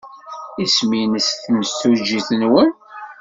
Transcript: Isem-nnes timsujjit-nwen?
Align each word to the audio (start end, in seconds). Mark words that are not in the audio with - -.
Isem-nnes 0.63 1.27
timsujjit-nwen? 1.43 2.69